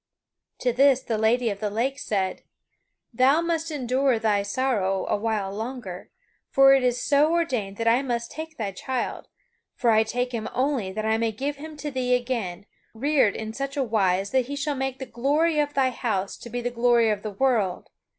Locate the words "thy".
4.17-4.41, 8.57-8.71, 15.75-15.91